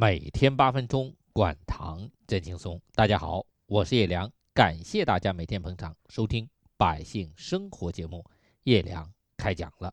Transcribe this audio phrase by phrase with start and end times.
[0.00, 2.80] 每天八分钟，管糖真轻松。
[2.94, 8.24] 大家好，我是叶良，感谢大家每天捧场收听百姓生活节目。
[8.62, 9.92] 叶良开讲了。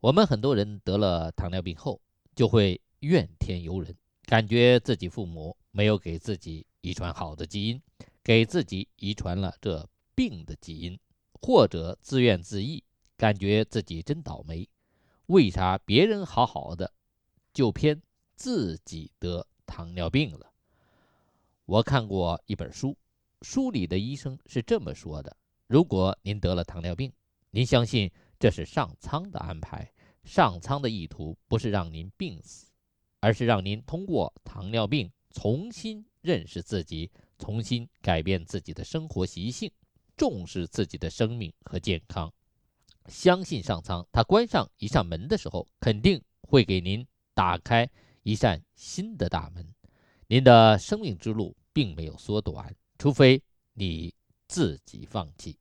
[0.00, 1.98] 我们很多人得了糖尿病后，
[2.36, 7.80] 就会怨天尤人，感觉自己父母没有给自己遗传好的基因，
[8.22, 11.00] 给自己遗传了这病的基因，
[11.40, 12.82] 或者自怨自艾，
[13.16, 14.68] 感觉自己真倒霉。
[15.28, 16.92] 为啥别人好好的，
[17.54, 18.02] 就偏？
[18.40, 20.50] 自己得糖尿病了。
[21.66, 22.96] 我看过一本书，
[23.42, 25.36] 书里的医生是这么说的：
[25.66, 27.12] 如果您得了糖尿病，
[27.50, 29.92] 您相信这是上苍的安排。
[30.24, 32.66] 上苍的意图不是让您病死，
[33.20, 39.70] 而是让您通过糖尿病重新认识自己，重新改变自己的生活习性，
[40.16, 42.32] 重视自己的生命和健康。
[43.04, 47.86] 相信上苍，他关上一扇门的时候，肯定会给您打开。
[48.22, 49.66] 一扇新的大门，
[50.26, 53.42] 您的生命之路并没有缩短，除非
[53.74, 54.14] 你
[54.46, 55.58] 自己放弃。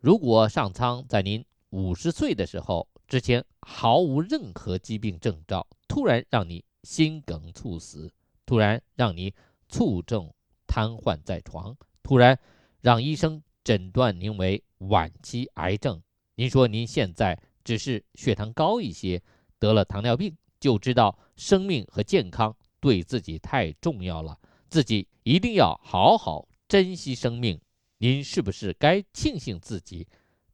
[0.00, 8.10] 如果上苍在您五十岁的时候之前毫无任何疾病征兆，突然让你心梗猝死，
[8.46, 9.32] 突然让你
[9.68, 10.32] 猝症
[10.66, 12.38] 瘫痪在床，突然
[12.80, 16.02] 让医生诊断您为晚期癌症，
[16.34, 19.22] 您说您现在只是血糖高一些，
[19.58, 20.36] 得了糖尿病。
[20.64, 24.38] 就知道生命和健康对自己太重要了，
[24.70, 27.60] 自己一定要好好珍惜生命。
[27.98, 30.08] 您是不是该庆幸自己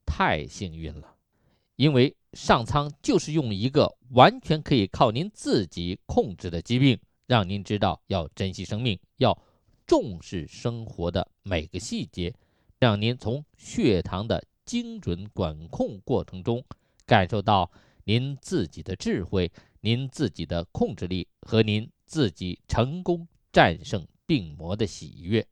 [0.04, 1.14] 太幸运了？
[1.76, 9.40] 因为上苍就是用一个完全可以靠您自己控制的疾病，让您知道要珍惜生命，要
[9.86, 12.34] 重视生活的每个细节，
[12.80, 16.64] 让您从血糖的精准管控过程中
[17.06, 17.70] 感受到
[18.02, 19.52] 您自己的智慧。
[19.82, 25.46] 您自己的控制力和您自己成功战胜病魔的喜悦。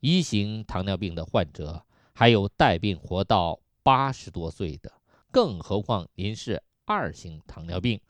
[0.00, 4.92] 一型糖尿病的患者还有带病活到八十多岁的，
[5.30, 8.00] 更何况您是二型糖尿病。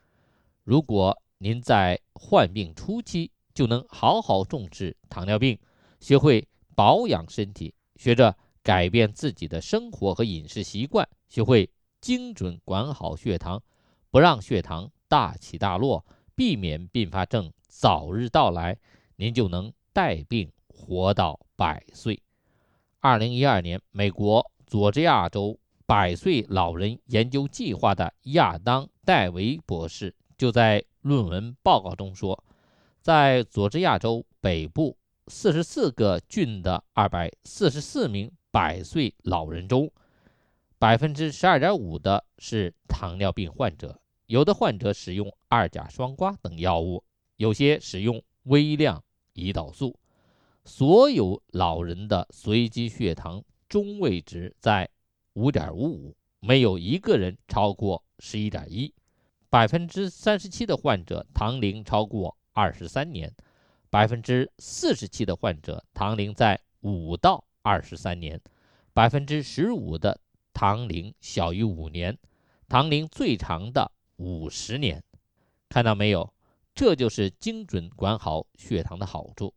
[0.65, 5.59] 如果您在患病初期就能好好重视糖尿病，
[5.99, 11.71] 学会保养身体，学着改变自己的生活和饮食习惯，学会
[12.01, 13.63] 精准管好血糖，
[14.11, 14.91] 不让血糖。
[15.13, 16.03] 大起大落，
[16.35, 18.79] 避免并发症早日到来，
[19.17, 22.19] 您就能带病活到百岁。
[22.99, 32.43] 二零一二年，美国佐治亚州百岁老人研究计划的亚当·戴维博士就在论文报告中说，
[33.03, 34.97] 在佐治亚州北部
[35.27, 39.93] 四十四个郡的二百四十四名百岁老人中，
[40.79, 43.99] 百分之十二点五的是糖尿病患者。
[44.33, 47.05] 有的患者使用二甲双胍等药物，
[47.37, 49.05] 有些使用微量
[49.35, 49.95] 胰岛素。
[50.65, 54.89] 所有老人的随机血糖中位值在
[55.35, 58.95] 五点五五，没有一个人超过十一点一。
[59.51, 63.31] 百分之三十七的患者糖龄超过二十三年，
[63.91, 68.41] 百分之四十七的患者糖龄在五到二十三年，
[68.95, 70.19] 百分之十五的
[70.55, 72.19] 糖龄小于五年，
[72.67, 73.93] 糖龄最长的。
[74.17, 75.03] 五十年，
[75.69, 76.33] 看到没有？
[76.75, 79.53] 这就是精准管好血糖的好处。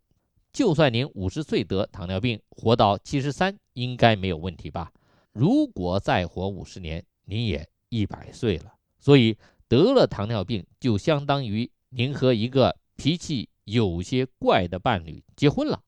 [0.52, 4.92] 就算您五十岁得糖尿病，活到七十三，应该没有问题吧？
[5.32, 8.74] 如果再活五十年，您也一百岁了。
[9.00, 15.82] 所以得了糖尿病，就相当于您和一个脾气有些怪的伴侣结婚了。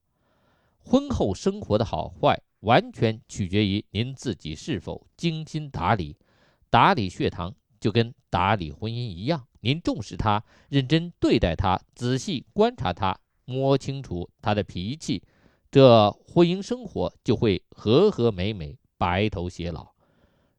[0.80, 6.16] 婚后生活的好坏，完全取决于您自己是否精心打理，
[6.70, 7.54] 打理血糖。
[7.80, 15.24] 就跟打理婚姻一样，您重视他，认真对待他，仔细观察他，摸清楚他的脾气，
[15.70, 19.94] 这婚姻生活就会和和美美，白头偕老。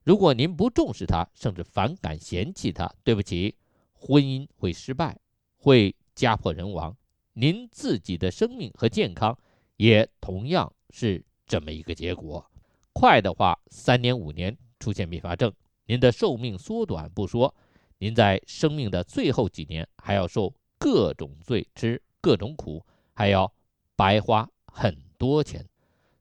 [0.05, 3.57] 如果您不重视他，甚至反感嫌弃他，对不起，
[3.93, 5.19] 婚姻会失败，
[5.57, 6.97] 会家破人亡，
[7.35, 9.39] 您自己的生命和健康
[9.77, 12.51] 也同样是这么一个结果。
[12.93, 15.53] 快的话，三年五年出现并发症。
[15.89, 17.55] 您的寿命缩短不说，
[17.97, 23.51] 您在生命的最后几年还要受各种罪，吃各种苦，还要
[23.97, 25.67] 白花很多钱。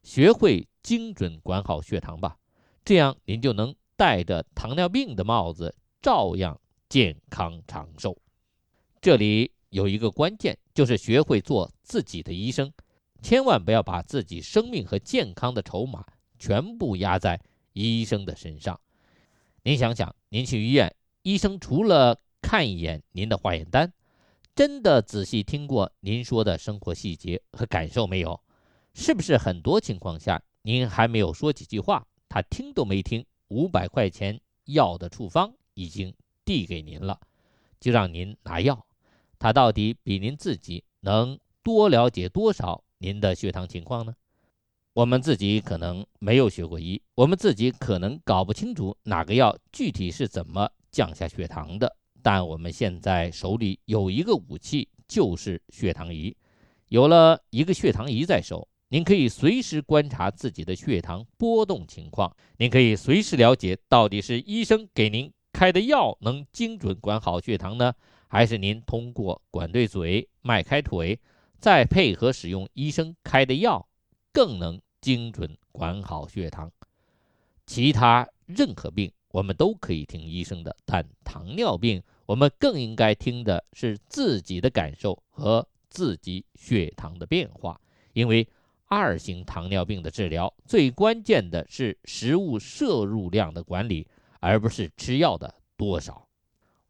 [0.02, 2.38] 学会精准管好血糖吧，
[2.82, 8.16] 这样您就能戴着糖尿病的帽子，照样健康长寿。
[9.02, 12.72] 这里有一个关键，就是学会做自己的医生，
[13.20, 16.06] 千万不要把自己生命和健康的筹码
[16.38, 17.38] 全部压在
[17.74, 18.80] 医生的身上。
[19.68, 23.92] 您想想，您去医院，医生除了看一眼您的化验单，
[24.54, 28.40] 真的仔细听过您说的生活细节和感受没有？
[28.94, 36.14] 是不是很多情况下您还没有说几句话，他听都没听，五百块钱药的处方已经
[36.46, 37.20] 递给您了，
[37.78, 38.86] 就让您拿药。
[39.38, 44.14] 他到底比您自己能多了解多少您的血糖情况呢？
[44.98, 51.96] 我们自己可能没有学过医，我们自己可能搞不清楚哪个药具体是怎么降下血糖的。
[52.20, 56.36] 但我们现在手里有一个武器，就是血糖仪。
[56.88, 67.94] 有了一个血糖仪在手，您可以随时观察自己的血糖波动情况，您可以随时了解到底是医生给您开的药能精准管好血糖呢？
[68.26, 71.20] 还是您通过管对嘴、迈开腿，
[71.60, 73.88] 再配合使用医生开的药，
[74.32, 76.70] 更能精准管好血糖。
[77.66, 87.80] 其他任何病，我们都可以听医生的，但糖尿病，我们更应该听的是自己的感受和自己血糖的变化。
[88.14, 88.48] 因为
[88.86, 94.08] 二型糖尿病的治疗最关键的是食物摄入量的管理，
[94.40, 96.26] 而不是吃药的多少。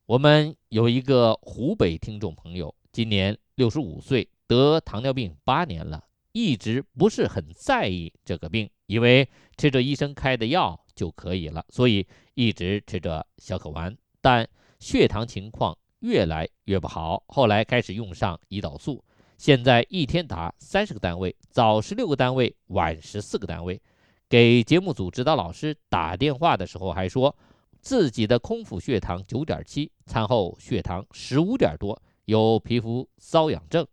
[0.06, 13.96] 我们有一个湖北听众朋友，今年六十五岁，得糖尿病八年了，一直不是很在意这个病，以为吃着医生开的药就可以了，所以一直吃着小可丸。
[14.20, 14.48] 但
[14.80, 19.04] 血糖情况越来越不好，后来开始用上胰岛素，
[19.36, 23.80] 现在一天打三十个单位，早十六个单位，晚十四个单位。
[24.28, 27.34] 给节目组指导老师打电话的时候还说。
[27.80, 33.86] 自己的空腹血糖九点七，餐后血糖十五点多，有皮肤瘙痒症、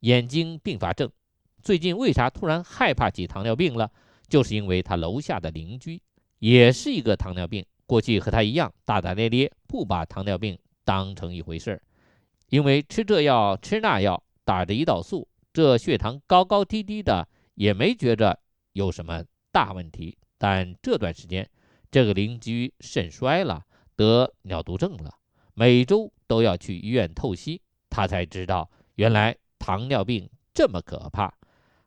[0.00, 1.10] 眼睛并发症。
[1.64, 3.90] 最近为啥突然害怕起糖尿病了？
[4.28, 6.00] 就是因为他楼下的邻居
[6.38, 11.82] 也是一个糖尿病，过去和他一样大大咧咧，不把糖尿病当成一回事儿。
[12.50, 18.38] 因为吃这药吃那药，打着胰岛素，这血糖高高低低的，也没觉着
[18.74, 20.18] 有什么大问题。
[20.36, 21.48] 但这段时间，
[21.90, 23.62] 这个邻居肾衰了，
[23.96, 25.14] 得尿毒症了，
[25.54, 31.32] 每周都要去医院透析，他才知道原来糖尿病这么可怕。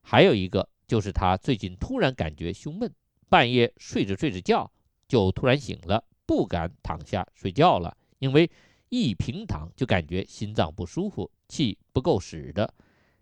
[0.10, 2.90] 还有一个就是他最近突然感觉胸闷，
[3.28, 4.72] 半夜睡着睡着觉
[5.06, 8.50] 就突然醒了，不敢躺下睡觉了，因为
[8.88, 12.74] 一平躺就感觉心脏不舒服，气不够使的，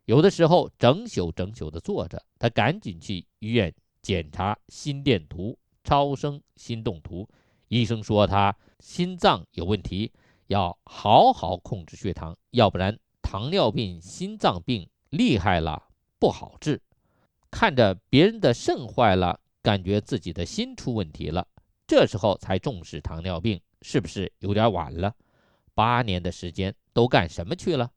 [0.06, 2.24] 有的时候整宿整宿的坐着。
[2.38, 3.74] 他赶紧去医院
[4.04, 5.58] 检查心电图。
[5.84, 7.28] 超声心动图，
[7.68, 10.12] 医生说他心脏有问题，
[10.48, 15.90] 要好好控制血糖，要不然糖尿病、心脏病厉害了
[16.20, 16.82] 不好治。
[17.52, 21.48] 看着别人的肾坏了，感觉自己的心出问题了，
[21.88, 25.14] 这时候才重视糖尿病，是不是有点晚了？
[25.74, 27.92] 八年的时间都干什么去了？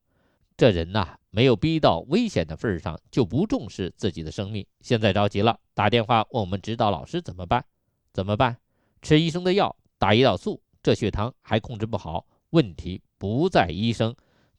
[0.57, 4.67] 这人呐，没有逼到危险的份上，就不重视自己的生命。
[4.81, 7.65] 现在着急了，打电话问我们指导老师怎么办？
[8.13, 8.57] 怎么办？
[9.01, 12.27] 吃医生的药，打胰岛素，这血糖还控制不好。
[12.51, 14.15] 问题不在医生，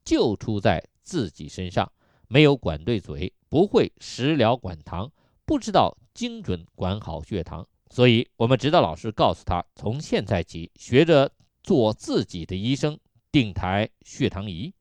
[0.05, 1.91] 就出在自己身上。
[2.29, 5.11] 没有管对嘴，不会食疗管糖，
[5.45, 7.67] 不知道精准管好血糖。
[7.89, 11.29] 所以，我们指导老师告诉他，从现在起，学着
[11.61, 12.97] 做自己的医生，
[13.31, 14.73] 定台血糖仪，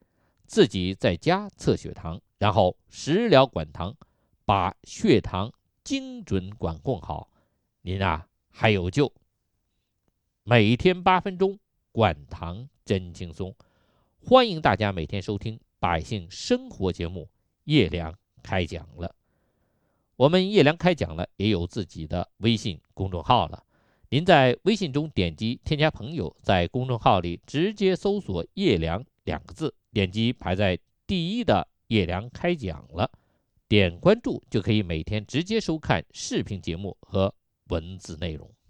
[0.46, 3.96] 自己在家测血糖，然后食疗管糖，
[4.44, 5.52] 把血糖
[5.82, 7.28] 精准管控好。
[7.82, 8.26] 您啊。
[8.50, 9.12] 还有救！
[10.42, 11.60] 每天八分钟，
[11.92, 13.54] 管糖真轻松。
[14.18, 17.28] 欢迎大家每天收听《百姓生活》节目，
[17.68, 19.14] 叶良开讲了。
[20.16, 23.62] 我们叶良开讲了，也有自己的微信公众号了。
[24.08, 33.10] 您在微信中点击添加朋友，在公众号里直接搜索“叶良”两个字，点击排在第一的“叶良开讲了”，
[33.68, 37.34] 点关注就可以每天直接收看视频节目和。
[37.68, 38.50] 文字内容。